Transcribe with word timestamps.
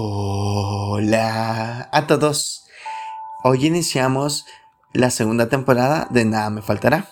Hola 0.00 1.88
a 1.90 2.06
todos. 2.06 2.68
Hoy 3.42 3.66
iniciamos 3.66 4.46
la 4.92 5.10
segunda 5.10 5.48
temporada 5.48 6.06
de 6.08 6.24
Nada 6.24 6.50
me 6.50 6.62
faltará. 6.62 7.08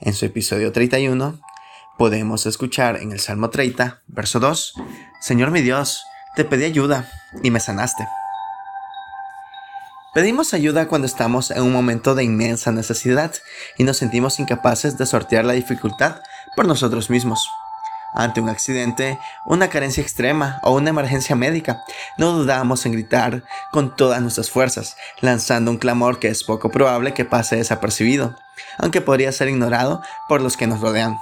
En 0.00 0.14
su 0.14 0.24
episodio 0.24 0.72
31 0.72 1.38
podemos 1.98 2.46
escuchar 2.46 2.96
en 2.96 3.12
el 3.12 3.20
Salmo 3.20 3.50
30, 3.50 4.00
verso 4.06 4.40
2, 4.40 4.72
Señor 5.20 5.50
mi 5.50 5.60
Dios, 5.60 6.02
te 6.34 6.46
pedí 6.46 6.64
ayuda 6.64 7.12
y 7.42 7.50
me 7.50 7.60
sanaste. 7.60 8.08
Pedimos 10.14 10.54
ayuda 10.54 10.88
cuando 10.88 11.06
estamos 11.06 11.50
en 11.50 11.62
un 11.62 11.74
momento 11.74 12.14
de 12.14 12.24
inmensa 12.24 12.72
necesidad 12.72 13.34
y 13.76 13.84
nos 13.84 13.98
sentimos 13.98 14.40
incapaces 14.40 14.96
de 14.96 15.04
sortear 15.04 15.44
la 15.44 15.52
dificultad 15.52 16.22
por 16.56 16.66
nosotros 16.66 17.10
mismos. 17.10 17.46
Ante 18.14 18.40
un 18.40 18.48
accidente, 18.48 19.18
una 19.44 19.68
carencia 19.68 20.02
extrema 20.02 20.60
o 20.62 20.72
una 20.72 20.90
emergencia 20.90 21.34
médica, 21.36 21.84
no 22.16 22.32
dudamos 22.32 22.86
en 22.86 22.92
gritar 22.92 23.42
con 23.72 23.94
todas 23.96 24.22
nuestras 24.22 24.50
fuerzas, 24.50 24.96
lanzando 25.20 25.70
un 25.70 25.78
clamor 25.78 26.20
que 26.20 26.28
es 26.28 26.44
poco 26.44 26.70
probable 26.70 27.12
que 27.12 27.24
pase 27.24 27.56
desapercibido, 27.56 28.36
aunque 28.78 29.00
podría 29.00 29.32
ser 29.32 29.48
ignorado 29.48 30.00
por 30.28 30.40
los 30.40 30.56
que 30.56 30.66
nos 30.66 30.80
rodean. 30.80 31.18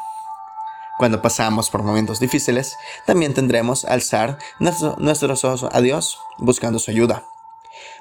Cuando 0.98 1.22
pasamos 1.22 1.70
por 1.70 1.82
momentos 1.82 2.20
difíciles, 2.20 2.76
también 3.06 3.34
tendremos 3.34 3.84
alzar 3.86 4.38
nuestros 4.58 5.44
ojos 5.44 5.68
a 5.72 5.80
Dios 5.80 6.20
buscando 6.38 6.78
su 6.78 6.90
ayuda 6.90 7.24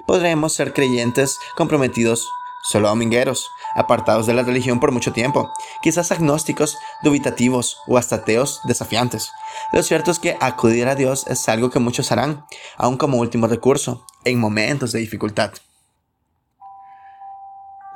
podremos 0.05 0.53
ser 0.53 0.73
creyentes 0.73 1.37
comprometidos, 1.55 2.29
solo 2.63 2.89
domingueros, 2.89 3.49
apartados 3.75 4.25
de 4.25 4.33
la 4.33 4.43
religión 4.43 4.79
por 4.79 4.91
mucho 4.91 5.13
tiempo, 5.13 5.51
quizás 5.81 6.11
agnósticos, 6.11 6.77
dubitativos 7.03 7.77
o 7.87 7.97
hasta 7.97 8.17
ateos 8.17 8.61
desafiantes. 8.65 9.31
Lo 9.71 9.83
cierto 9.83 10.11
es 10.11 10.19
que 10.19 10.37
acudir 10.39 10.87
a 10.87 10.95
Dios 10.95 11.25
es 11.27 11.47
algo 11.49 11.69
que 11.69 11.79
muchos 11.79 12.11
harán, 12.11 12.45
aun 12.77 12.97
como 12.97 13.17
último 13.17 13.47
recurso, 13.47 14.05
en 14.25 14.39
momentos 14.39 14.91
de 14.91 14.99
dificultad. 14.99 15.53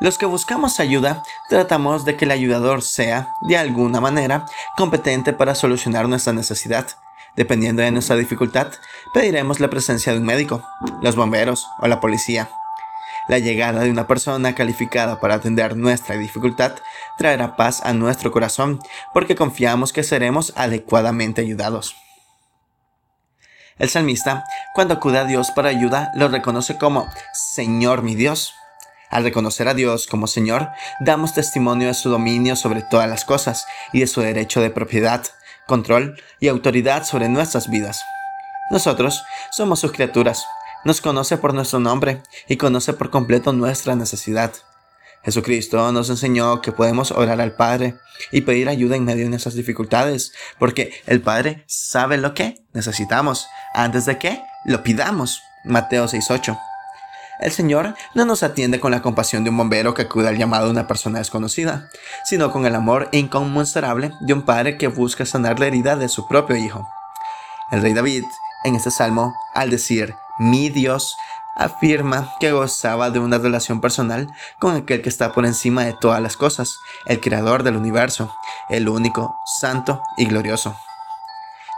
Los 0.02 0.18
que 0.18 0.26
buscamos 0.26 0.80
ayuda 0.80 1.24
tratamos 1.50 2.04
de 2.04 2.18
que 2.18 2.26
el 2.26 2.32
ayudador 2.32 2.82
sea, 2.82 3.30
de 3.48 3.58
alguna 3.58 4.02
manera, 4.02 4.46
competente 4.78 5.32
para 5.32 5.56
solucionar 5.56 6.10
nuestra 6.10 6.34
necesidad, 6.34 6.88
Dependiendo 7.36 7.82
de 7.82 7.92
nuestra 7.92 8.16
dificultad, 8.16 8.72
pediremos 9.14 9.60
la 9.60 9.70
presencia 9.70 10.14
de 10.14 10.20
un 10.20 10.26
médico, 10.26 10.64
los 11.02 11.16
bomberos 11.16 11.68
o 11.80 11.88
la 11.88 12.00
policía. 12.00 12.50
La 13.28 13.40
llegada 13.40 13.82
de 13.82 13.90
una 13.90 14.08
persona 14.08 14.54
calificada 14.54 15.20
para 15.20 15.36
atender 15.36 15.76
nuestra 15.76 16.16
dificultad 16.16 16.74
traerá 17.18 17.56
paz 17.56 17.82
a 17.84 17.94
nuestro 17.94 18.32
corazón 18.32 18.80
porque 19.14 19.36
confiamos 19.36 19.94
que 19.94 20.04
seremos 20.04 20.54
adecuadamente 20.56 21.42
ayudados. 21.42 21.96
El 23.78 23.90
salmista, 23.90 24.46
cuando 24.74 24.94
acude 24.94 25.18
a 25.18 25.26
Dios 25.26 25.52
para 25.52 25.70
ayuda, 25.70 26.12
lo 26.16 26.30
reconoce 26.30 26.78
como 26.78 27.10
Señor 27.34 28.04
mi 28.04 28.16
Dios. 28.16 28.54
Al 29.10 29.24
reconocer 29.24 29.68
a 29.68 29.74
Dios 29.74 30.08
como 30.08 30.28
Señor, 30.28 30.70
damos 31.00 31.34
testimonio 31.34 31.88
de 31.88 31.94
su 31.94 32.10
dominio 32.10 32.56
sobre 32.56 32.84
todas 32.84 33.10
las 33.10 33.26
cosas 33.26 33.66
y 33.92 34.00
de 34.00 34.08
su 34.08 34.22
derecho 34.22 34.62
de 34.62 34.70
propiedad, 34.70 35.24
control 35.68 36.16
y 36.40 36.48
autoridad 36.48 37.04
sobre 37.04 37.28
nuestras 37.28 37.70
vidas. 37.70 38.04
Nosotros 38.72 39.24
somos 39.52 39.80
sus 39.80 39.92
criaturas, 39.92 40.46
nos 40.86 41.02
conoce 41.02 41.38
por 41.38 41.54
nuestro 41.54 41.80
nombre 41.80 42.22
y 42.48 42.56
conoce 42.56 42.94
por 42.94 43.10
completo 43.10 43.52
nuestra 43.52 43.96
necesidad. 43.96 44.54
Jesucristo 45.24 45.92
nos 45.92 46.12
enseñó 46.12 46.62
que 46.62 46.72
podemos 46.72 47.12
orar 47.12 47.42
al 47.42 47.56
Padre 47.56 47.96
y 48.32 48.42
pedir 48.42 48.70
ayuda 48.70 48.96
en 48.96 49.04
medio 49.04 49.24
de 49.24 49.32
nuestras 49.32 49.56
dificultades, 49.56 50.32
porque 50.60 50.94
el 51.08 51.20
Padre 51.20 51.66
sabe 51.68 52.18
lo 52.18 52.36
que 52.36 52.64
necesitamos 52.74 53.48
antes 53.74 54.06
de 54.06 54.20
que 54.20 54.42
lo 54.66 54.84
pidamos. 54.84 55.42
Mateo 55.66 56.08
6:8. 56.08 56.58
El 57.40 57.52
Señor 57.52 57.96
no 58.14 58.24
nos 58.24 58.44
atiende 58.44 58.80
con 58.80 58.92
la 58.92 59.02
compasión 59.02 59.44
de 59.44 59.50
un 59.50 59.58
bombero 59.58 59.96
que 59.96 60.04
acude 60.04 60.30
al 60.30 60.38
llamado 60.38 60.66
de 60.66 60.72
una 60.72 60.88
persona 60.88 61.18
desconocida, 61.20 61.90
sino 62.26 62.52
con 62.52 62.66
el 62.68 62.76
amor 62.76 63.10
inconmensurable 63.12 64.12
de 64.22 64.34
un 64.34 64.44
padre 64.44 64.78
que 64.78 64.88
busca 64.88 65.26
sanar 65.26 65.60
la 65.60 65.66
herida 65.66 65.96
de 65.96 66.08
su 66.08 66.28
propio 66.28 66.56
hijo. 66.56 66.88
El 67.72 67.82
rey 67.82 67.94
David, 67.94 68.24
en 68.64 68.76
este 68.76 68.92
salmo, 68.92 69.34
al 69.54 69.72
decir 69.72 70.16
mi 70.38 70.70
Dios, 70.70 71.16
afirma 71.56 72.34
que 72.40 72.52
gozaba 72.52 73.10
de 73.10 73.20
una 73.20 73.38
relación 73.38 73.82
personal 73.82 74.28
con 74.60 74.76
aquel 74.76 75.02
que 75.02 75.10
está 75.10 75.32
por 75.32 75.46
encima 75.46 75.86
de 75.86 75.94
todas 75.94 76.22
las 76.22 76.38
cosas, 76.38 76.80
el 77.06 77.22
creador 77.22 77.64
del 77.64 77.78
universo, 77.78 78.36
el 78.70 78.90
único, 78.90 79.38
santo 79.60 80.02
y 80.18 80.26
glorioso. 80.26 80.76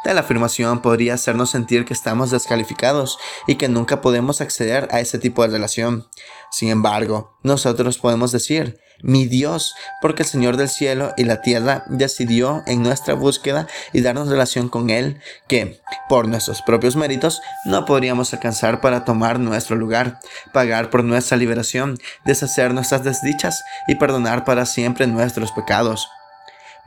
Tal 0.03 0.17
afirmación 0.17 0.81
podría 0.81 1.15
hacernos 1.15 1.49
sentir 1.49 1.85
que 1.85 1.93
estamos 1.93 2.31
descalificados 2.31 3.17
y 3.47 3.55
que 3.55 3.67
nunca 3.67 4.01
podemos 4.01 4.41
acceder 4.41 4.87
a 4.91 4.99
ese 4.99 5.19
tipo 5.19 5.41
de 5.41 5.49
relación. 5.49 6.07
Sin 6.51 6.69
embargo, 6.69 7.37
nosotros 7.43 7.97
podemos 7.97 8.31
decir, 8.31 8.79
mi 9.01 9.25
Dios, 9.25 9.75
porque 10.01 10.23
el 10.23 10.29
Señor 10.29 10.57
del 10.57 10.69
cielo 10.69 11.13
y 11.17 11.23
la 11.23 11.41
tierra 11.41 11.83
decidió 11.87 12.63
en 12.65 12.81
nuestra 12.81 13.13
búsqueda 13.13 13.67
y 13.93 14.01
darnos 14.01 14.27
relación 14.27 14.69
con 14.69 14.89
Él, 14.89 15.19
que, 15.47 15.81
por 16.09 16.27
nuestros 16.27 16.61
propios 16.61 16.95
méritos, 16.95 17.41
no 17.65 17.85
podríamos 17.85 18.33
alcanzar 18.33 18.81
para 18.81 19.05
tomar 19.05 19.39
nuestro 19.39 19.75
lugar, 19.75 20.19
pagar 20.51 20.89
por 20.89 21.03
nuestra 21.03 21.37
liberación, 21.37 21.97
deshacer 22.25 22.73
nuestras 22.73 23.03
desdichas 23.03 23.63
y 23.87 23.95
perdonar 23.95 24.45
para 24.45 24.65
siempre 24.65 25.05
nuestros 25.05 25.51
pecados. 25.51 26.07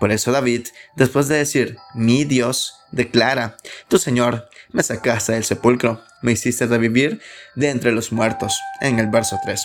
Por 0.00 0.10
eso 0.10 0.32
David, 0.32 0.66
después 0.96 1.28
de 1.28 1.36
decir, 1.36 1.76
mi 1.94 2.24
Dios, 2.24 2.80
declara, 2.90 3.58
tu 3.86 3.98
Señor, 3.98 4.48
me 4.72 4.82
sacaste 4.82 5.32
del 5.32 5.44
sepulcro, 5.44 6.02
me 6.22 6.32
hiciste 6.32 6.66
revivir 6.66 7.20
de 7.54 7.68
entre 7.68 7.92
los 7.92 8.10
muertos, 8.10 8.58
en 8.80 8.98
el 8.98 9.08
verso 9.08 9.38
3. 9.44 9.60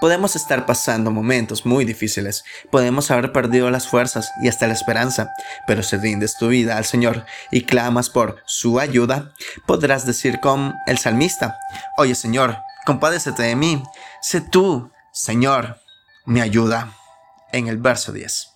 Podemos 0.00 0.34
estar 0.36 0.66
pasando 0.66 1.10
momentos 1.10 1.64
muy 1.64 1.84
difíciles, 1.84 2.44
podemos 2.70 3.10
haber 3.10 3.32
perdido 3.32 3.70
las 3.70 3.88
fuerzas 3.88 4.30
y 4.42 4.48
hasta 4.48 4.66
la 4.66 4.74
esperanza, 4.74 5.32
pero 5.66 5.82
si 5.82 5.96
rindes 5.96 6.36
tu 6.36 6.48
vida 6.48 6.76
al 6.76 6.84
Señor 6.84 7.24
y 7.50 7.62
clamas 7.62 8.10
por 8.10 8.42
su 8.46 8.78
ayuda, 8.78 9.32
podrás 9.66 10.06
decir 10.06 10.40
con 10.40 10.74
el 10.86 10.98
salmista, 10.98 11.58
Oye 11.96 12.14
Señor, 12.14 12.58
compadécete 12.84 13.42
de 13.42 13.56
mí, 13.56 13.82
sé 14.20 14.40
tú, 14.42 14.90
Señor, 15.12 15.80
mi 16.26 16.40
ayuda, 16.40 16.92
en 17.52 17.68
el 17.68 17.78
verso 17.78 18.12
10. 18.12 18.55